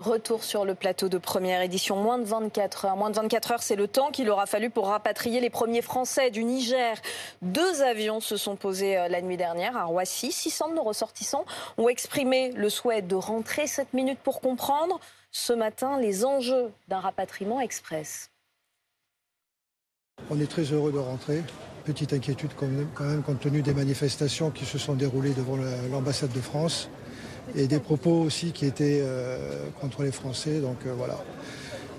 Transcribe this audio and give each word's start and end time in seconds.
Retour 0.00 0.44
sur 0.44 0.64
le 0.64 0.76
plateau 0.76 1.08
de 1.08 1.18
première 1.18 1.60
édition, 1.60 1.96
moins 1.96 2.20
de 2.20 2.24
24 2.24 2.84
heures. 2.84 2.96
Moins 2.96 3.10
de 3.10 3.16
24 3.16 3.50
heures, 3.50 3.62
c'est 3.64 3.74
le 3.74 3.88
temps 3.88 4.12
qu'il 4.12 4.30
aura 4.30 4.46
fallu 4.46 4.70
pour 4.70 4.86
rapatrier 4.86 5.40
les 5.40 5.50
premiers 5.50 5.82
Français 5.82 6.30
du 6.30 6.44
Niger. 6.44 6.96
Deux 7.42 7.82
avions 7.82 8.20
se 8.20 8.36
sont 8.36 8.54
posés 8.54 8.96
euh, 8.96 9.08
la 9.08 9.20
nuit 9.22 9.36
dernière 9.36 9.76
à 9.76 9.86
Roissy. 9.86 10.30
600 10.30 10.68
de 10.68 10.74
nos 10.74 10.84
ressortissants 10.84 11.44
ont 11.78 11.88
exprimé 11.88 12.52
le 12.52 12.70
souhait 12.70 13.02
de 13.02 13.16
rentrer 13.16 13.66
7 13.66 13.92
minutes 13.92 14.20
pour 14.22 14.40
comprendre 14.40 15.00
ce 15.32 15.52
matin 15.52 15.98
les 15.98 16.24
enjeux 16.24 16.70
d'un 16.86 17.00
rapatriement 17.00 17.60
express. 17.60 18.30
On 20.30 20.38
est 20.40 20.48
très 20.48 20.62
heureux 20.62 20.92
de 20.92 20.98
rentrer. 20.98 21.42
Petite 21.84 22.12
inquiétude 22.12 22.52
quand 22.54 22.68
même, 22.68 23.22
compte 23.24 23.40
tenu 23.40 23.62
des 23.62 23.74
manifestations 23.74 24.52
qui 24.52 24.64
se 24.64 24.78
sont 24.78 24.94
déroulées 24.94 25.32
devant 25.32 25.56
l'ambassade 25.90 26.30
de 26.32 26.40
France 26.40 26.88
et 27.56 27.66
des 27.66 27.78
propos 27.78 28.22
aussi 28.22 28.52
qui 28.52 28.66
étaient 28.66 29.00
euh, 29.02 29.66
contre 29.80 30.02
les 30.02 30.12
Français. 30.12 30.60
Donc 30.60 30.78
euh, 30.86 30.92
voilà. 30.96 31.18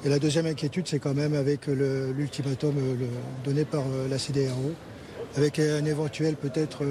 Et 0.05 0.09
la 0.09 0.19
deuxième 0.19 0.45
inquiétude, 0.45 0.87
c'est 0.87 0.99
quand 0.99 1.13
même 1.13 1.33
avec 1.33 1.67
l'ultimatum 1.67 2.75
euh, 2.77 2.95
donné 3.43 3.65
par 3.65 3.83
la 4.09 4.17
CDRO, 4.17 4.73
avec 5.35 5.59
un 5.59 5.83
éventuel 5.83 6.35
peut-être 6.35 6.83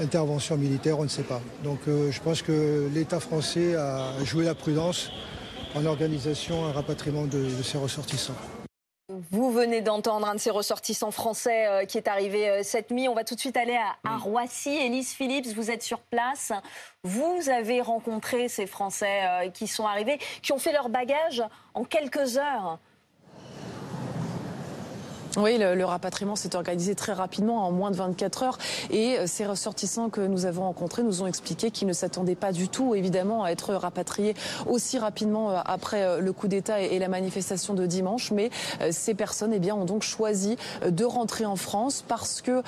intervention 0.00 0.56
militaire, 0.56 0.98
on 0.98 1.04
ne 1.04 1.08
sait 1.08 1.22
pas. 1.22 1.40
Donc 1.64 1.80
je 1.86 2.20
pense 2.20 2.42
que 2.42 2.88
l'État 2.94 3.20
français 3.20 3.74
a 3.74 4.12
joué 4.24 4.44
la 4.44 4.54
prudence 4.54 5.10
en 5.74 5.84
organisation 5.86 6.66
un 6.66 6.72
rapatriement 6.72 7.24
de 7.24 7.62
ses 7.62 7.78
ressortissants. 7.78 8.36
Vous 9.08 9.52
venez 9.52 9.82
d'entendre 9.82 10.26
un 10.26 10.34
de 10.34 10.40
ces 10.40 10.48
ressortissants 10.48 11.10
français 11.10 11.66
euh, 11.66 11.84
qui 11.84 11.98
est 11.98 12.08
arrivé 12.08 12.48
euh, 12.48 12.62
cette 12.62 12.90
nuit. 12.90 13.06
On 13.06 13.14
va 13.14 13.22
tout 13.22 13.34
de 13.34 13.40
suite 13.40 13.58
aller 13.58 13.78
à, 14.02 14.16
Roissy. 14.16 14.70
Élise 14.70 15.12
Phillips, 15.12 15.54
vous 15.54 15.70
êtes 15.70 15.82
sur 15.82 16.00
place. 16.00 16.52
Vous 17.02 17.50
avez 17.50 17.82
rencontré 17.82 18.48
ces 18.48 18.66
Français 18.66 19.26
euh, 19.26 19.50
qui 19.50 19.66
sont 19.66 19.86
arrivés, 19.86 20.18
qui 20.40 20.52
ont 20.52 20.58
fait 20.58 20.72
leur 20.72 20.88
bagage 20.88 21.42
en 21.74 21.84
quelques 21.84 22.38
heures. 22.38 22.78
Oui, 25.36 25.58
le, 25.58 25.84
rapatriement 25.84 26.36
s'est 26.36 26.54
organisé 26.54 26.94
très 26.94 27.12
rapidement, 27.12 27.66
en 27.66 27.72
moins 27.72 27.90
de 27.90 27.96
24 27.96 28.42
heures. 28.44 28.58
Et 28.90 29.18
euh, 29.18 29.24
ces 29.26 29.44
ressortissants 29.44 30.08
que 30.08 30.20
nous 30.20 30.46
avons 30.46 30.62
rencontrés 30.62 31.02
nous 31.02 31.22
ont 31.22 31.26
expliqué 31.26 31.72
qu'ils 31.72 31.88
ne 31.88 31.92
s'attendaient 31.92 32.36
pas 32.36 32.52
du 32.52 32.68
tout, 32.68 32.94
évidemment, 32.94 33.42
à 33.42 33.50
être 33.50 33.74
rapatriés 33.74 34.34
aussi 34.66 34.96
rapidement 34.96 35.50
euh, 35.50 35.58
après 35.64 36.04
euh, 36.04 36.20
le 36.20 36.32
coup 36.32 36.46
d'État 36.46 36.80
et 36.80 37.00
la 37.00 37.08
manifestation 37.08 37.74
de 37.74 37.84
dimanche. 37.84 38.30
Mais 38.30 38.50
ces 38.90 39.14
personnes 39.14 39.52
eh 39.52 39.58
bien, 39.58 39.74
ont 39.74 39.84
donc 39.84 40.04
choisi 40.04 40.56
de 40.88 41.04
rentrer 41.04 41.46
en 41.46 41.56
France 41.56 42.04
parce 42.06 42.40
que 42.40 42.62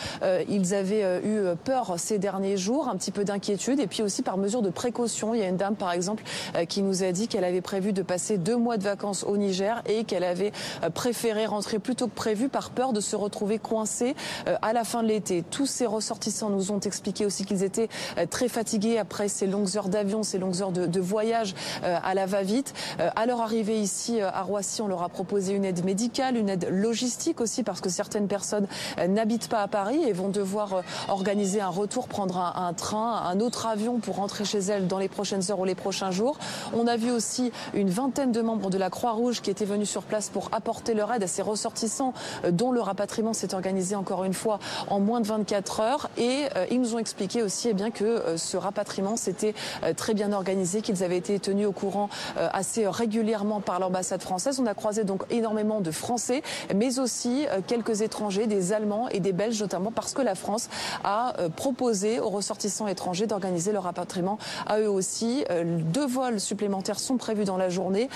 ils 0.49 0.75
avaient 0.75 1.21
eu 1.25 1.41
peur 1.65 1.95
ces 1.99 2.19
derniers 2.19 2.57
jours, 2.57 2.89
un 2.89 2.97
petit 2.97 3.11
peu 3.11 3.25
d'inquiétude, 3.25 3.81
et 3.81 3.87
puis 3.87 4.03
aussi 4.03 4.23
par 4.23 4.37
mesure 4.39 4.63
de 4.63 4.71
précaution. 4.71 5.35
Il 5.35 5.41
y 5.41 5.45
a 5.45 5.49
une 5.49 5.57
dame, 5.57 5.77
par 5.77 5.93
exemple, 5.93 6.23
qui 6.69 6.83
nous 6.83 7.03
a 7.03 7.13
dit 7.13 7.29
qu'elle 7.29 7.45
avait 7.45 7.61
prévu 7.61 7.93
de 7.93 8.03
passer 8.03 8.39
deux 8.39 8.57
mois 8.57 8.77
de 8.77 8.83
vacances 8.83 9.25
au 9.25 9.37
Niger 9.37 9.83
et 9.87 10.05
qu'elle 10.05 10.25
avait 10.25 10.53
préféré 10.95 11.47
rentrer 11.47 11.79
plus 11.79 11.95
tôt 11.95 12.07
que 12.07 12.15
prévu 12.15 12.49
par 12.57 12.71
peur 12.71 12.95
de 12.95 13.03
se 13.03 13.17
retrouver 13.17 13.59
coincés 13.59 14.17
euh, 14.49 14.57
à 14.63 14.73
la 14.73 14.85
fin 14.85 15.03
de 15.03 15.09
l'été. 15.09 15.45
Tous 15.51 15.67
ces 15.67 15.85
ressortissants 15.85 16.49
nous 16.49 16.73
ont 16.73 16.81
expliqué 16.81 17.27
aussi 17.27 17.45
qu'ils 17.45 17.63
étaient 17.63 17.91
euh, 18.17 18.25
très 18.25 18.49
fatigués 18.49 18.97
après 18.97 19.29
ces 19.29 19.47
longues 19.47 19.77
heures 19.77 19.91
d'avion, 19.91 20.23
ces 20.23 20.39
longues 20.39 20.63
heures 20.63 20.73
de, 20.73 21.01
voyage 21.01 21.55
euh, 21.85 21.99
à 22.03 22.15
la 22.15 22.25
va-vite. 22.25 22.73
À 22.99 23.27
leur 23.27 23.43
arrivée 23.43 23.79
ici 23.79 24.23
à 24.23 24.41
Roissy, 24.41 24.81
on 24.81 24.89
leur 24.89 25.03
a 25.03 25.11
proposé 25.11 25.53
une 25.53 25.67
aide 25.67 25.85
médicale, 25.85 26.39
une 26.39 26.49
aide 26.49 26.67
logistique 26.71 27.43
aussi, 27.43 27.63
parce 27.63 27.83
que 27.83 27.91
certaines 27.91 28.27
personnes 28.27 28.67
n'habitent 29.07 29.49
pas 29.49 29.61
à 29.61 29.69
Paris 29.69 30.03
et 30.07 30.15
vont 30.15 30.31
devoir 30.31 30.83
organiser 31.09 31.61
un 31.61 31.69
retour, 31.69 32.09
prendre 32.09 32.39
un, 32.39 32.73
train, 32.73 33.21
un 33.23 33.39
autre 33.41 33.67
avion 33.67 33.99
pour 33.99 34.17
rentrer 34.17 34.47
chez 34.47 34.61
elles 34.61 34.87
dans 34.87 34.99
les 34.99 35.09
prochaines 35.09 35.51
heures 35.51 35.61
ou 35.61 35.67
les 35.67 35.75
prochains 35.75 36.11
jours. 36.11 36.39
On 36.75 36.87
a 36.87 36.97
vu 36.97 37.11
aussi 37.11 37.53
une 37.75 37.91
vingtaine 37.91 38.33
de 38.33 38.41
membres 38.41 38.71
de 38.71 38.79
la 38.79 38.89
Croix-Rouge 38.89 39.43
qui 39.43 39.51
étaient 39.51 39.67
venus 39.67 39.91
sur 39.91 40.05
place 40.05 40.31
pour 40.31 40.49
apporter 40.53 40.95
leur 40.95 41.13
aide 41.13 41.23
à 41.23 41.27
ces 41.27 41.43
ressortissants 41.43 42.15
dont 42.51 42.73
le 42.73 42.81
rapatriement 42.81 43.33
s'est 43.33 43.55
organisé 43.55 43.95
encore 43.95 44.25
une 44.25 44.35
fois 44.35 44.59
en 44.89 45.01
moins 45.01 45.21
de 45.21 45.27
24 45.27 45.81
heures. 45.81 46.11
Et 46.17 46.45
euh, 46.57 46.67
ils 46.71 46.81
nous 46.81 46.95
ont 46.95 46.99
expliqué 46.99 47.43
aussi 47.43 47.69
eh 47.69 47.75
bien, 47.75 47.91
que 47.91 48.05
euh, 48.05 48.37
ce 48.37 48.57
rapatriement 48.57 49.17
s'était 49.17 49.55
euh, 49.83 49.93
très 49.95 50.15
bien 50.15 50.33
organisé, 50.33 50.83
qu'ils 50.83 51.03
avaient 51.03 51.17
été 51.17 51.39
tenus 51.39 51.67
au 51.67 51.73
courant 51.73 52.09
assez 52.37 52.87
régulièrement 52.87 53.61
par 53.61 53.81
l'ambassade 53.81 54.23
française. 54.23 54.61
On 54.61 54.67
a 54.67 54.75
croisé 54.75 55.05
donc 55.05 55.23
énormément 55.31 55.81
de 55.81 55.91
Français, 55.91 56.43
mais 56.75 56.99
aussi 56.99 57.47
quelques 57.67 58.03
étrangers, 58.03 58.47
des 58.47 58.73
Allemands 58.73 59.09
et 59.09 59.21
des 59.21 59.33
Belges 59.33 59.61
notamment, 59.61 59.91
parce 59.91 60.13
que 60.13 60.23
la 60.23 60.35
France 60.35 60.69
a 61.05 61.35
proposé 61.57 62.21
aux 62.21 62.29
ressortissants 62.29 62.87
étrangers 62.87 63.27
d'organiser 63.27 63.73
leur 63.73 63.85
rapatriement 63.85 64.39
à 64.67 64.81
eux 64.81 64.91
aussi. 64.91 65.45
Deux 65.65 66.07
vols 66.07 66.41
supplémentaires 66.41 66.99
sont 66.99 67.17
prévus 67.17 67.45
dans 67.45 67.57
la 67.57 67.69
journée, 67.69 68.09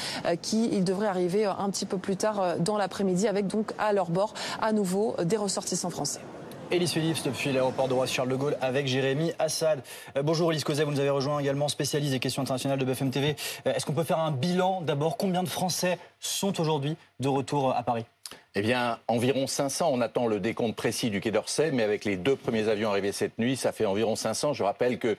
qui 0.42 0.68
ils 0.72 0.84
devraient 0.84 1.08
arriver 1.08 1.44
un 1.44 1.70
petit 1.70 1.86
peu 1.86 1.98
plus 1.98 2.16
tard 2.16 2.56
dans 2.58 2.76
l'après-midi, 2.76 3.28
avec 3.28 3.46
donc 3.46 3.72
à 3.78 3.92
leur 3.92 4.10
bord 4.10 4.19
à 4.60 4.72
nouveau 4.72 5.16
des 5.24 5.36
ressortissants 5.36 5.90
français. 5.90 6.20
Élise 6.70 6.92
Phillips 6.92 7.24
depuis 7.24 7.50
l'aéroport 7.52 7.88
de 7.88 7.94
Roissy-Charles 7.94 8.28
de 8.28 8.36
Gaulle 8.36 8.56
avec 8.60 8.86
Jérémy 8.86 9.32
Assad. 9.40 9.82
Euh, 10.16 10.22
bonjour 10.22 10.52
Élise 10.52 10.62
Causet, 10.62 10.84
vous 10.84 10.92
nous 10.92 11.00
avez 11.00 11.10
rejoint 11.10 11.40
également, 11.40 11.66
spécialiste 11.66 12.12
des 12.12 12.20
questions 12.20 12.42
internationales 12.42 12.78
de 12.78 12.84
BFM 12.84 13.10
TV. 13.10 13.34
Euh, 13.66 13.74
est-ce 13.74 13.84
qu'on 13.84 13.92
peut 13.92 14.04
faire 14.04 14.20
un 14.20 14.30
bilan 14.30 14.80
d'abord? 14.80 15.16
Combien 15.16 15.42
de 15.42 15.48
Français 15.48 15.98
sont 16.20 16.60
aujourd'hui 16.60 16.96
de 17.18 17.28
retour 17.28 17.74
à 17.74 17.82
Paris? 17.82 18.04
Eh 18.54 18.62
bien, 18.62 18.98
environ 19.08 19.48
500. 19.48 19.90
On 19.92 20.00
attend 20.00 20.28
le 20.28 20.38
décompte 20.38 20.76
précis 20.76 21.10
du 21.10 21.20
Quai 21.20 21.32
d'Orsay, 21.32 21.72
mais 21.72 21.82
avec 21.82 22.04
les 22.04 22.16
deux 22.16 22.36
premiers 22.36 22.68
avions 22.68 22.90
arrivés 22.90 23.10
cette 23.10 23.38
nuit, 23.38 23.56
ça 23.56 23.72
fait 23.72 23.86
environ 23.86 24.14
500. 24.14 24.52
Je 24.52 24.62
rappelle 24.62 25.00
que 25.00 25.16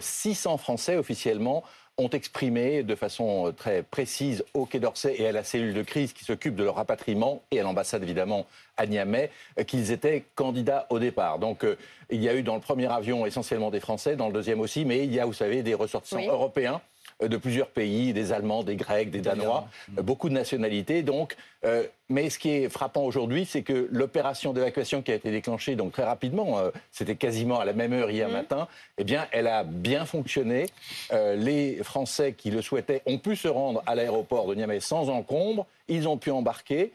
600 0.00 0.54
euh, 0.54 0.56
Français 0.56 0.96
officiellement 0.96 1.62
ont 1.98 2.08
exprimé 2.10 2.82
de 2.82 2.94
façon 2.94 3.48
euh, 3.48 3.52
très 3.52 3.82
précise 3.82 4.44
au 4.54 4.66
Quai 4.66 4.80
d'Orsay 4.80 5.16
et 5.18 5.26
à 5.26 5.32
la 5.32 5.44
cellule 5.44 5.74
de 5.74 5.82
crise 5.82 6.12
qui 6.12 6.24
s'occupe 6.24 6.54
de 6.54 6.64
leur 6.64 6.76
rapatriement 6.76 7.42
et 7.50 7.60
à 7.60 7.62
l'ambassade 7.64 8.02
évidemment 8.02 8.46
à 8.76 8.86
Niamey 8.86 9.30
euh, 9.58 9.64
qu'ils 9.64 9.90
étaient 9.90 10.24
candidats 10.34 10.86
au 10.90 10.98
départ. 10.98 11.38
Donc 11.38 11.66
il 12.10 12.22
y 12.22 12.28
a 12.28 12.34
eu 12.34 12.42
dans 12.42 12.54
le 12.54 12.60
premier 12.60 12.86
avion 12.86 13.26
essentiellement 13.26 13.70
des 13.70 13.80
Français, 13.80 14.16
dans 14.16 14.28
le 14.28 14.32
deuxième 14.32 14.60
aussi, 14.60 14.84
mais 14.84 15.04
il 15.04 15.12
y 15.12 15.20
a, 15.20 15.26
vous 15.26 15.32
savez, 15.32 15.62
des 15.62 15.74
ressortissants 15.74 16.24
européens 16.26 16.74
euh, 16.76 16.97
de 17.26 17.36
plusieurs 17.36 17.68
pays, 17.68 18.12
des 18.12 18.32
Allemands, 18.32 18.62
des 18.62 18.76
Grecs, 18.76 19.10
des 19.10 19.20
Danois, 19.20 19.68
euh, 19.98 20.02
beaucoup 20.02 20.28
de 20.28 20.34
nationalités. 20.34 21.02
Donc, 21.02 21.36
euh, 21.64 21.84
mais 22.08 22.30
ce 22.30 22.38
qui 22.38 22.50
est 22.50 22.68
frappant 22.68 23.02
aujourd'hui, 23.02 23.44
c'est 23.44 23.62
que 23.62 23.88
l'opération 23.90 24.52
d'évacuation 24.52 25.02
qui 25.02 25.10
a 25.10 25.16
été 25.16 25.30
déclenchée 25.30 25.74
donc 25.74 25.92
très 25.92 26.04
rapidement, 26.04 26.60
c'était 26.92 27.16
quasiment 27.16 27.58
à 27.58 27.64
la 27.64 27.72
même 27.72 27.92
heure 27.92 28.10
hier 28.10 28.28
mmh. 28.28 28.32
matin, 28.32 28.68
eh 28.98 29.04
bien, 29.04 29.26
elle 29.32 29.46
a 29.48 29.64
bien 29.64 30.06
fonctionné. 30.06 30.66
les 31.12 31.82
Français 31.82 32.32
qui 32.32 32.50
le 32.50 32.62
souhaitaient 32.62 33.02
ont 33.06 33.18
pu 33.18 33.36
se 33.36 33.48
rendre 33.48 33.82
à 33.86 33.94
l'aéroport 33.94 34.46
de 34.46 34.54
Niamey 34.54 34.80
sans 34.80 35.10
encombre. 35.10 35.66
Ils 35.88 36.08
ont 36.08 36.16
pu 36.16 36.30
embarquer. 36.30 36.92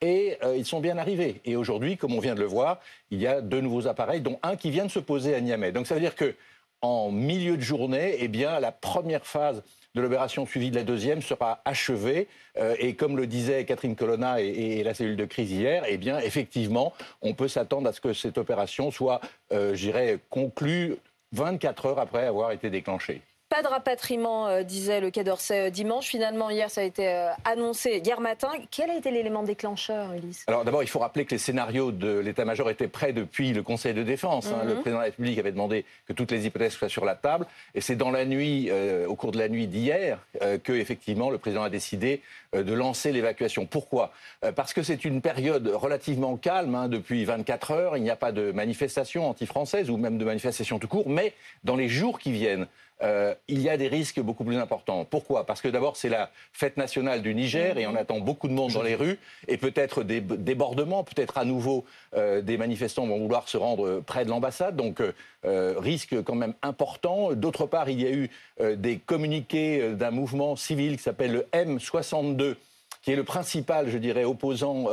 et 0.00 0.38
ils 0.56 0.64
sont 0.64 0.80
bien 0.80 0.96
arrivés. 0.96 1.40
Et 1.44 1.56
aujourd'hui, 1.56 1.98
comme 1.98 2.14
on 2.14 2.20
vient 2.20 2.34
de 2.34 2.40
le 2.40 2.46
voir, 2.46 2.80
il 3.10 3.20
y 3.20 3.26
a 3.26 3.42
deux 3.42 3.60
nouveaux 3.60 3.88
appareils, 3.88 4.20
dont 4.22 4.38
un 4.42 4.56
qui 4.56 4.70
vient 4.70 4.86
de 4.86 4.90
se 4.90 5.00
poser 5.00 5.34
à 5.34 5.40
Niamey. 5.40 5.72
Donc 5.72 5.86
ça 5.86 5.94
veut 5.94 6.00
dire 6.00 6.14
que 6.14 6.34
en 6.82 7.10
milieu 7.10 7.56
de 7.56 7.62
journée, 7.62 8.16
eh 8.20 8.28
bien, 8.28 8.60
la 8.60 8.72
première 8.72 9.26
phase 9.26 9.62
de 9.94 10.00
l'opération 10.00 10.44
suivie 10.46 10.70
de 10.70 10.76
la 10.76 10.84
deuxième 10.84 11.22
sera 11.22 11.60
achevée. 11.64 12.28
Euh, 12.58 12.76
et 12.78 12.94
comme 12.94 13.16
le 13.16 13.26
disait 13.26 13.64
Catherine 13.64 13.96
Colonna 13.96 14.40
et, 14.40 14.82
la 14.82 14.94
cellule 14.94 15.16
de 15.16 15.24
crise 15.24 15.50
hier, 15.50 15.84
eh 15.88 15.98
effectivement, 16.24 16.92
on 17.22 17.34
peut 17.34 17.48
s'attendre 17.48 17.88
à 17.88 17.92
ce 17.92 18.00
que 18.00 18.12
cette 18.12 18.38
opération 18.38 18.90
soit, 18.90 19.20
euh, 19.52 19.74
j'irais, 19.74 20.18
conclue 20.28 20.96
24 21.32 21.86
heures 21.86 21.98
après 21.98 22.26
avoir 22.26 22.52
été 22.52 22.70
déclenchée. 22.70 23.22
Pas 23.48 23.62
de 23.62 23.68
rapatriement, 23.68 24.48
euh, 24.48 24.64
disait 24.64 25.00
le 25.00 25.12
Quai 25.12 25.22
d'Orsay 25.22 25.68
euh, 25.68 25.70
dimanche. 25.70 26.08
Finalement, 26.08 26.50
hier, 26.50 26.68
ça 26.68 26.80
a 26.80 26.84
été 26.84 27.06
euh, 27.06 27.30
annoncé 27.44 28.02
hier 28.04 28.20
matin. 28.20 28.48
Quel 28.72 28.90
a 28.90 28.96
été 28.96 29.12
l'élément 29.12 29.44
déclencheur, 29.44 30.12
Ulysse? 30.14 30.42
Alors 30.48 30.64
d'abord, 30.64 30.82
il 30.82 30.88
faut 30.88 30.98
rappeler 30.98 31.24
que 31.24 31.30
les 31.30 31.38
scénarios 31.38 31.92
de 31.92 32.18
l'état-major 32.18 32.68
étaient 32.70 32.88
prêts 32.88 33.12
depuis 33.12 33.52
le 33.52 33.62
Conseil 33.62 33.94
de 33.94 34.02
défense. 34.02 34.48
Hein. 34.48 34.64
Le 34.64 34.74
mhm. 34.74 34.80
président 34.80 34.96
de 34.96 35.02
la 35.02 35.04
République 35.04 35.38
avait 35.38 35.52
demandé 35.52 35.84
que 36.08 36.12
toutes 36.12 36.32
les 36.32 36.44
hypothèses 36.44 36.72
soient 36.72 36.88
sur 36.88 37.04
la 37.04 37.14
table. 37.14 37.46
Et 37.76 37.80
c'est 37.80 37.94
dans 37.94 38.10
la 38.10 38.24
nuit, 38.24 38.68
au 39.06 39.14
cours 39.14 39.30
de 39.30 39.38
la 39.38 39.48
nuit 39.48 39.68
d'hier, 39.68 40.18
que 40.64 40.72
effectivement 40.72 41.30
le 41.30 41.38
président 41.38 41.62
a 41.62 41.70
décidé 41.70 42.22
de 42.52 42.72
lancer 42.72 43.12
l'évacuation. 43.12 43.66
Pourquoi? 43.66 44.12
Parce 44.56 44.72
que 44.72 44.82
c'est 44.82 45.04
une 45.04 45.20
période 45.20 45.68
relativement 45.68 46.36
calme 46.36 46.74
hein, 46.74 46.88
depuis 46.88 47.24
24 47.24 47.70
heures. 47.70 47.96
Il 47.96 48.02
n'y 48.02 48.10
a 48.10 48.16
pas 48.16 48.32
de 48.32 48.50
manifestations 48.50 49.28
anti-françaises 49.28 49.88
ou 49.90 49.96
même 49.96 50.18
de 50.18 50.24
manifestations 50.24 50.78
tout 50.78 50.88
court. 50.88 51.08
Mais 51.08 51.32
dans 51.64 51.76
les 51.76 51.88
jours 51.88 52.18
qui 52.18 52.32
viennent, 52.32 52.66
euh, 53.02 53.34
il 53.46 53.60
y 53.60 53.68
a 53.68 53.76
des 53.76 53.88
risques 53.88 54.20
beaucoup 54.20 54.44
plus 54.44 54.56
importants. 54.56 55.04
Pourquoi? 55.04 55.44
Parce 55.44 55.60
que 55.60 55.68
d'abord, 55.68 55.96
c'est 55.96 56.08
la 56.08 56.30
fête 56.52 56.78
nationale 56.78 57.20
du 57.20 57.34
Niger 57.34 57.76
et 57.76 57.86
on 57.86 57.94
attend 57.94 58.20
beaucoup 58.20 58.48
de 58.48 58.54
monde 58.54 58.72
dans 58.72 58.82
les 58.82 58.94
rues 58.94 59.18
et 59.48 59.58
peut-être 59.58 60.02
des 60.02 60.20
débordements, 60.22 61.04
peut-être 61.04 61.36
à 61.36 61.44
nouveau 61.44 61.84
euh, 62.14 62.40
des 62.40 62.56
manifestants 62.56 63.06
vont 63.06 63.18
vouloir 63.18 63.48
se 63.48 63.58
rendre 63.58 64.00
près 64.00 64.24
de 64.24 64.30
l'ambassade. 64.30 64.76
Donc, 64.76 65.00
euh, 65.00 65.74
risque 65.78 66.22
quand 66.22 66.34
même 66.34 66.54
important. 66.62 67.32
D'autre 67.34 67.66
part, 67.66 67.90
il 67.90 68.00
y 68.00 68.06
a 68.06 68.10
eu 68.10 68.30
des 68.76 68.98
communiqués 68.98 69.90
d'un 69.90 70.10
mouvement 70.10 70.56
civil 70.56 70.96
qui 70.96 71.02
s'appelle 71.02 71.32
le 71.32 71.46
M62, 71.52 72.56
qui 73.02 73.12
est 73.12 73.16
le 73.16 73.24
principal, 73.24 73.90
je 73.90 73.98
dirais, 73.98 74.24
opposant 74.24 74.86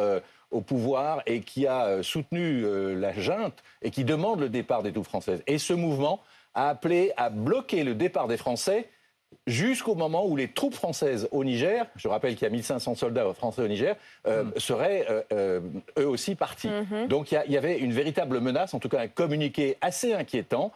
au 0.51 0.61
pouvoir 0.61 1.23
et 1.25 1.39
qui 1.39 1.65
a 1.65 2.03
soutenu 2.03 2.65
la 2.95 3.13
junte 3.13 3.63
et 3.81 3.89
qui 3.89 4.03
demande 4.03 4.41
le 4.41 4.49
départ 4.49 4.83
des 4.83 4.91
troupes 4.91 5.05
françaises. 5.05 5.41
Et 5.47 5.57
ce 5.57 5.73
mouvement 5.73 6.21
a 6.53 6.69
appelé 6.69 7.11
à 7.17 7.29
bloquer 7.29 7.83
le 7.83 7.95
départ 7.95 8.27
des 8.27 8.37
Français 8.37 8.89
jusqu'au 9.47 9.95
moment 9.95 10.25
où 10.25 10.35
les 10.35 10.47
troupes 10.47 10.73
françaises 10.75 11.27
au 11.31 11.43
Niger, 11.43 11.85
je 11.95 12.07
rappelle 12.07 12.33
qu'il 12.35 12.43
y 12.43 12.45
a 12.45 12.49
1500 12.49 12.95
soldats 12.95 13.33
français 13.33 13.61
au 13.61 13.67
Niger, 13.67 13.95
euh, 14.27 14.43
mm. 14.43 14.53
seraient 14.57 15.05
euh, 15.09 15.21
euh, 15.31 15.59
eux 15.99 16.07
aussi 16.07 16.35
partis. 16.35 16.69
Mm-hmm. 16.69 17.07
Donc 17.07 17.31
il 17.31 17.51
y, 17.51 17.57
avait 17.57 17.77
une 17.79 17.93
véritable 17.93 18.39
menace, 18.39 18.73
en 18.73 18.79
tout 18.79 18.89
cas 18.89 19.01
un 19.01 19.07
communiqué 19.07 19.77
assez 19.81 20.13
inquiétant. 20.13 20.71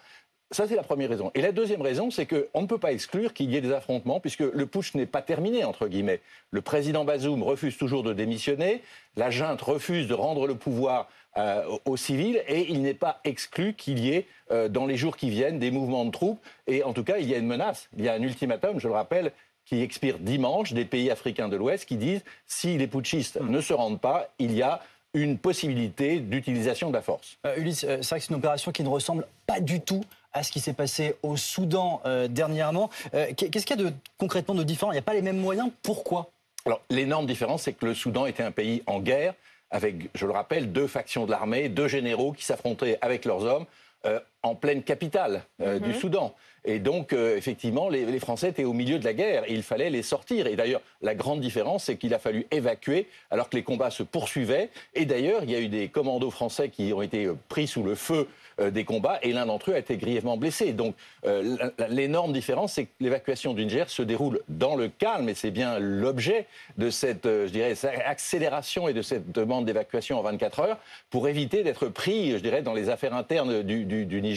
Ça, 0.51 0.65
c'est 0.65 0.75
la 0.77 0.83
première 0.83 1.09
raison. 1.09 1.29
Et 1.35 1.41
la 1.41 1.51
deuxième 1.51 1.81
raison, 1.81 2.09
c'est 2.09 2.25
qu'on 2.25 2.61
ne 2.61 2.67
peut 2.67 2.77
pas 2.77 2.94
exclure 2.94 3.33
qu'il 3.33 3.51
y 3.51 3.57
ait 3.57 3.61
des 3.61 3.73
affrontements, 3.73 4.21
puisque 4.21 4.39
le 4.39 4.65
putsch 4.65 4.95
n'est 4.95 5.05
pas 5.05 5.21
terminé, 5.21 5.65
entre 5.65 5.89
guillemets. 5.89 6.21
Le 6.51 6.61
président 6.61 7.03
Bazoum 7.03 7.44
refuse 7.44 7.77
toujours 7.77 8.01
de 8.01 8.13
démissionner, 8.13 8.81
la 9.17 9.29
junte 9.29 9.61
refuse 9.61 10.07
de 10.07 10.13
rendre 10.13 10.47
le 10.47 10.55
pouvoir 10.55 11.09
euh, 11.35 11.65
aux 11.83 11.97
civils, 11.97 12.41
et 12.47 12.65
il 12.69 12.81
n'est 12.81 12.94
pas 12.94 13.19
exclu 13.25 13.73
qu'il 13.73 13.99
y 13.99 14.13
ait, 14.13 14.25
euh, 14.51 14.69
dans 14.69 14.85
les 14.85 14.95
jours 14.95 15.17
qui 15.17 15.29
viennent, 15.29 15.59
des 15.59 15.69
mouvements 15.69 16.05
de 16.05 16.11
troupes. 16.11 16.39
Et 16.65 16.81
en 16.81 16.94
tout 16.94 17.03
cas, 17.03 17.17
il 17.17 17.27
y 17.27 17.35
a 17.35 17.38
une 17.38 17.47
menace. 17.47 17.89
Il 17.97 18.05
y 18.05 18.07
a 18.07 18.13
un 18.13 18.21
ultimatum, 18.21 18.79
je 18.79 18.88
le 18.88 18.94
rappelle, 18.94 19.33
qui 19.65 19.81
expire 19.81 20.17
dimanche 20.17 20.71
des 20.71 20.85
pays 20.85 21.11
africains 21.11 21.49
de 21.49 21.57
l'Ouest 21.57 21.85
qui 21.85 21.97
disent 21.97 22.23
si 22.45 22.77
les 22.77 22.88
putschistes 22.88 23.41
ne 23.41 23.59
se 23.59 23.73
rendent 23.73 23.99
pas, 23.99 24.29
il 24.39 24.53
y 24.53 24.61
a 24.61 24.79
une 25.13 25.38
possibilité 25.38 26.19
d'utilisation 26.19 26.88
de 26.88 26.94
la 26.94 27.01
force. 27.01 27.38
Euh, 27.45 27.57
Ulysse, 27.57 27.79
c'est 27.79 28.05
vrai 28.05 28.19
que 28.19 28.25
c'est 28.25 28.29
une 28.29 28.35
opération 28.35 28.71
qui 28.71 28.83
ne 28.83 28.89
ressemble 28.89 29.27
pas 29.45 29.59
du 29.59 29.81
tout 29.81 30.03
à 30.38 30.44
ce 30.44 30.51
qui 30.51 30.60
s'est 30.60 30.74
passé 30.74 31.16
au 31.24 31.36
Soudan 31.36 32.01
euh, 32.06 32.28
dernièrement. 32.28 32.89
Euh, 33.13 33.34
qu'est-ce 33.36 33.66
qu'il 33.66 33.78
y 33.78 33.81
a 33.81 33.89
de, 33.89 33.94
concrètement 34.18 34.56
de 34.56 34.63
différent? 34.63 34.92
Il 34.92 34.95
n'y 34.95 35.00
a 35.00 35.04
pas 35.04 35.13
les 35.13 35.22
mêmes 35.22 35.39
moyens? 35.39 35.69
Pourquoi? 35.81 36.30
Alors, 36.66 36.81
l'énorme 36.89 37.25
différence, 37.25 37.63
c'est 37.63 37.74
que 37.74 37.86
le 37.86 37.94
Soudan 37.94 38.25
était 38.25 38.44
un 38.44 38.51
pays 38.51 38.84
en 38.86 39.00
guerre, 39.00 39.34
avec, 39.72 40.10
je 40.13 40.25
le 40.25 40.31
rappelle, 40.31 40.72
deux 40.72 40.88
factions 40.88 41.25
de 41.25 41.31
l'armée, 41.31 41.69
deux 41.69 41.88
généraux 41.88 42.31
qui 42.31 42.45
s'affrontaient 42.45 42.98
avec 43.01 43.25
leurs 43.25 43.44
hommes 43.44 43.66
euh, 44.06 44.19
en 44.47 44.55
pleine 44.55 44.83
capitale 44.83 45.44
du 45.59 45.89
mhm. 45.89 45.94
Soudan. 45.94 46.33
Et 46.65 46.79
donc, 46.79 47.13
effectivement, 47.13 47.88
les, 47.88 48.05
les, 48.05 48.19
Français 48.19 48.49
étaient 48.49 48.65
au 48.65 48.73
milieu 48.73 48.99
de 48.99 49.05
la 49.05 49.13
guerre 49.13 49.44
et 49.49 49.53
il 49.53 49.63
fallait 49.63 49.89
les 49.89 50.01
sortir. 50.01 50.47
Et 50.47 50.57
d'ailleurs, 50.57 50.81
la 51.01 51.15
grande 51.15 51.39
différence, 51.39 51.85
c'est 51.85 51.95
qu'il 51.95 52.13
a 52.13 52.19
fallu 52.19 52.45
évacuer 52.51 53.07
alors 53.31 53.49
que 53.49 53.55
les 53.55 53.63
combats 53.63 53.89
se 53.89 54.03
poursuivaient. 54.03 54.69
Et 54.94 55.05
d'ailleurs, 55.05 55.44
il 55.44 55.51
y 55.51 55.55
a 55.55 55.59
eu 55.61 55.69
des 55.69 55.88
commandos 55.88 56.29
français 56.31 56.67
qui 56.67 56.91
ont 56.91 57.01
été 57.01 57.29
pris 57.47 57.67
sous 57.67 57.83
le 57.83 57.95
feu 57.95 58.27
euh, 58.59 58.71
des 58.71 58.85
combats 58.85 59.19
et 59.21 59.33
l'un 59.33 59.45
d'entre 59.45 59.69
eux 59.69 59.75
a 59.75 59.77
été 59.77 59.97
grièvement 59.97 60.35
blessé. 60.35 60.73
Donc 60.73 60.95
euh, 61.27 61.57
l'énorme 61.89 62.33
différence, 62.33 62.73
c'est 62.73 62.85
que 62.85 62.91
l'évacuation 62.99 63.53
du 63.53 63.63
Niger 63.65 63.88
se 63.88 64.01
déroule 64.01 64.41
dans 64.49 64.75
le 64.75 64.88
calme 64.88 65.29
et 65.29 65.35
c'est 65.35 65.51
bien 65.51 65.77
l'objet 65.77 66.47
de 66.77 66.89
cette, 66.89 67.27
euh, 67.27 67.45
je 67.45 67.51
dirais, 67.51 67.75
accélération 68.03 68.88
et 68.88 68.94
de 68.94 69.03
cette 69.03 69.31
demande 69.31 69.65
d'évacuation 69.65 70.17
en 70.17 70.23
24 70.23 70.59
heures 70.61 70.77
pour 71.11 71.27
éviter 71.27 71.63
d'être 71.63 71.88
pris, 71.88 72.31
je 72.31 72.38
dirais, 72.38 72.63
dans 72.63 72.73
les 72.73 72.89
affaires 72.89 73.13
internes 73.13 73.61
du, 73.61 73.85
Niger. 74.21 74.37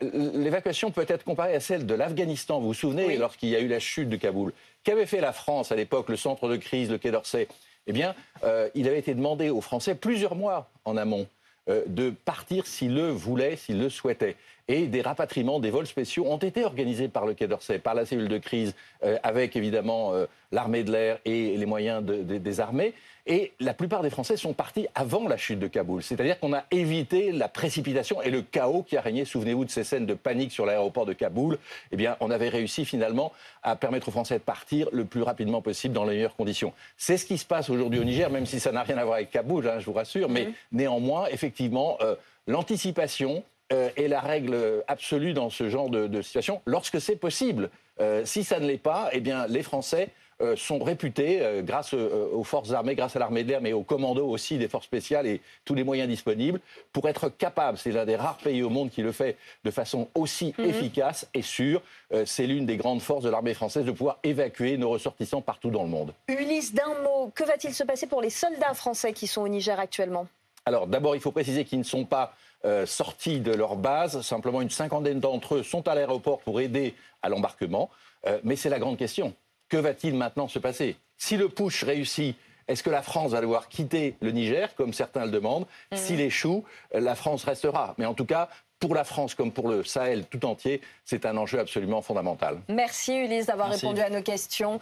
L'évacuation 0.00 0.90
peut 0.90 1.06
être 1.08 1.24
comparée 1.24 1.54
à 1.54 1.60
celle 1.60 1.86
de 1.86 1.94
l'Afghanistan. 1.94 2.60
Vous 2.60 2.68
vous 2.68 2.74
souvenez, 2.74 3.16
lorsqu'il 3.16 3.48
y 3.48 3.56
a 3.56 3.60
eu 3.60 3.68
la 3.68 3.80
chute 3.80 4.08
de 4.08 4.16
Kaboul 4.16 4.52
Qu'avait 4.84 5.06
fait 5.06 5.20
la 5.20 5.32
France 5.32 5.72
à 5.72 5.76
l'époque, 5.76 6.08
le 6.08 6.16
centre 6.16 6.48
de 6.48 6.56
crise, 6.56 6.90
le 6.90 6.98
Quai 6.98 7.10
d'Orsay? 7.10 7.48
Eh 7.86 7.92
bien, 7.92 8.14
il 8.74 8.86
avait 8.86 8.98
été 8.98 9.14
demandé 9.14 9.50
aux 9.50 9.60
Français 9.60 9.94
plusieurs 9.94 10.36
mois 10.36 10.70
en 10.84 10.96
amont 10.96 11.26
euh, 11.70 11.82
de 11.86 12.10
partir 12.10 12.66
s'ils 12.66 12.94
le 12.94 13.08
voulaient, 13.08 13.56
s'ils 13.56 13.80
le 13.80 13.88
souhaitaient. 13.88 14.36
Et 14.68 14.86
des 14.86 15.02
rapatriements, 15.02 15.60
des 15.60 15.70
vols 15.70 15.86
spéciaux 15.86 16.24
ont 16.26 16.38
été 16.38 16.64
organisés 16.64 17.08
par 17.08 17.26
le 17.26 17.34
Quai 17.34 17.46
d'Orsay, 17.46 17.78
par 17.78 17.94
la 17.94 18.06
cellule 18.06 18.28
de 18.28 18.38
crise, 18.38 18.74
euh, 19.02 19.18
avec 19.22 19.56
évidemment 19.56 20.14
euh, 20.14 20.26
l'armée 20.52 20.84
de 20.84 20.92
l'air 20.92 21.18
et 21.24 21.56
les 21.56 21.66
moyens 21.66 22.02
des 22.02 22.60
armées. 22.60 22.94
Et 23.26 23.52
la 23.58 23.72
plupart 23.72 24.02
des 24.02 24.10
Français 24.10 24.36
sont 24.36 24.52
partis 24.52 24.86
avant 24.94 25.26
la 25.26 25.38
chute 25.38 25.58
de 25.58 25.66
Kaboul. 25.66 26.02
C'est-à-dire 26.02 26.38
qu'on 26.38 26.52
a 26.52 26.64
évité 26.70 27.32
la 27.32 27.48
précipitation 27.48 28.20
et 28.20 28.30
le 28.30 28.42
chaos 28.42 28.82
qui 28.82 28.98
a 28.98 29.00
régné. 29.00 29.24
Souvenez-vous 29.24 29.64
de 29.64 29.70
ces 29.70 29.82
scènes 29.82 30.04
de 30.04 30.12
panique 30.12 30.52
sur 30.52 30.66
l'aéroport 30.66 31.06
de 31.06 31.14
Kaboul. 31.14 31.58
Eh 31.90 31.96
bien, 31.96 32.16
on 32.20 32.30
avait 32.30 32.50
réussi 32.50 32.84
finalement 32.84 33.32
à 33.62 33.76
permettre 33.76 34.08
aux 34.08 34.12
Français 34.12 34.38
de 34.38 34.44
partir 34.44 34.88
le 34.92 35.06
plus 35.06 35.22
rapidement 35.22 35.62
possible 35.62 35.94
dans 35.94 36.04
les 36.04 36.16
meilleures 36.16 36.36
conditions. 36.36 36.74
C'est 36.98 37.16
ce 37.16 37.24
qui 37.24 37.38
se 37.38 37.46
passe 37.46 37.70
aujourd'hui 37.70 37.98
au 37.98 38.04
Niger, 38.04 38.28
même 38.28 38.44
si 38.44 38.60
ça 38.60 38.72
n'a 38.72 38.82
rien 38.82 38.98
à 38.98 39.04
voir 39.04 39.16
avec 39.16 39.30
Kaboul, 39.30 39.68
hein, 39.68 39.78
je 39.78 39.86
vous 39.86 39.94
rassure. 39.94 40.28
Mais 40.28 40.50
néanmoins, 40.70 41.26
effectivement, 41.28 41.96
euh, 42.02 42.16
l'anticipation, 42.46 43.42
euh, 43.72 43.88
est 43.96 44.08
la 44.08 44.20
règle 44.20 44.82
absolue 44.88 45.32
dans 45.32 45.50
ce 45.50 45.68
genre 45.68 45.88
de, 45.88 46.22
situation, 46.22 46.60
lorsque 46.66 47.00
c'est 47.00 47.16
possible. 47.16 47.70
Euh, 48.00 48.24
si 48.24 48.44
ça 48.44 48.58
ne 48.58 48.66
l'est 48.66 48.76
pas, 48.78 49.08
eh 49.12 49.20
bien, 49.20 49.46
les 49.46 49.62
Français 49.62 50.08
euh, 50.42 50.56
sont 50.56 50.80
réputés, 50.80 51.38
euh, 51.40 51.62
grâce 51.62 51.94
aux 51.94 52.42
forces 52.42 52.72
armées, 52.72 52.96
grâce 52.96 53.14
à 53.14 53.20
l'armée 53.20 53.44
de 53.44 53.48
l'air, 53.48 53.60
mais 53.60 53.72
aux 53.72 53.84
commandos 53.84 54.28
aussi 54.28 54.58
des 54.58 54.66
forces 54.66 54.86
spéciales 54.86 55.28
et 55.28 55.40
tous 55.64 55.74
les 55.74 55.84
moyens 55.84 56.08
disponibles, 56.08 56.60
pour 56.92 57.08
être 57.08 57.28
capables, 57.28 57.78
c'est 57.78 57.92
l'un 57.92 58.04
des 58.04 58.16
rares 58.16 58.38
pays 58.38 58.62
au 58.62 58.68
monde 58.68 58.90
qui 58.90 59.00
le 59.00 59.12
fait 59.12 59.36
de 59.64 59.70
façon 59.70 60.08
aussi 60.16 60.54
mhm. 60.58 60.64
efficace 60.64 61.28
et 61.34 61.42
sûre, 61.42 61.82
c'est 62.26 62.46
l'une 62.46 62.66
des 62.66 62.76
grandes 62.76 63.00
forces 63.00 63.24
de 63.24 63.30
l'armée 63.30 63.54
française 63.54 63.84
de 63.84 63.92
pouvoir 63.92 64.18
évacuer 64.24 64.76
nos 64.76 64.90
ressortissants 64.90 65.40
partout 65.40 65.70
dans 65.70 65.84
le 65.84 65.88
monde. 65.88 66.12
Ulysse, 66.28 66.74
d'un 66.74 66.94
mot, 67.02 67.30
que 67.34 67.44
va-t-il 67.44 67.72
se 67.72 67.84
passer 67.84 68.06
pour 68.06 68.20
les 68.20 68.30
soldats 68.30 68.74
français 68.74 69.12
qui 69.12 69.26
sont 69.26 69.42
au 69.42 69.48
Niger 69.48 69.78
actuellement? 69.78 70.26
Alors 70.66 70.86
d'abord, 70.86 71.14
il 71.14 71.20
faut 71.20 71.32
préciser 71.32 71.64
qu'ils 71.64 71.78
ne 71.78 71.84
sont 71.84 72.04
pas 72.04 72.34
sortis 72.86 73.40
de 73.40 73.52
leur 73.52 73.76
base. 73.76 74.22
Simplement, 74.22 74.60
une 74.60 74.70
cinquantaine 74.70 75.20
d'entre 75.20 75.56
eux 75.56 75.62
sont 75.62 75.86
à 75.88 75.94
l'aéroport 75.94 76.40
pour 76.40 76.60
aider 76.60 76.94
à 77.22 77.28
l'embarquement. 77.28 77.90
mais 78.42 78.56
c'est 78.56 78.70
la 78.70 78.78
grande 78.78 78.96
question 78.96 79.34
que 79.68 79.76
va-t-il 79.76 80.14
maintenant 80.14 80.48
se 80.48 80.58
passer? 80.58 80.96
Si 81.16 81.36
le 81.36 81.48
push 81.48 81.84
réussit, 81.84 82.36
est-ce 82.68 82.82
que 82.82 82.90
la 82.90 83.02
France 83.02 83.32
va 83.32 83.40
devoir 83.40 83.68
quitter 83.68 84.16
le 84.20 84.30
Niger, 84.30 84.74
comme 84.74 84.92
certains 84.92 85.24
le 85.24 85.30
demandent? 85.30 85.66
Mmh. 85.92 85.96
S'il 85.96 86.20
échoue, 86.20 86.64
la 86.92 87.14
France 87.14 87.44
restera. 87.44 87.94
Mais 87.98 88.06
en 88.06 88.14
tout 88.14 88.24
cas, 88.24 88.48
pour 88.78 88.94
la 88.94 89.04
France 89.04 89.34
comme 89.34 89.50
pour 89.52 89.68
le 89.68 89.82
Sahel 89.82 90.26
tout 90.26 90.44
entier, 90.44 90.80
c'est 91.04 91.24
un 91.26 91.36
enjeu 91.36 91.58
absolument 91.58 92.02
fondamental. 92.02 92.60
Merci 92.68 93.16
Ulysse 93.16 93.46
d'avoir 93.46 93.70
répondu 93.70 94.00
à 94.00 94.10
nos 94.10 94.22
questions. 94.22 94.78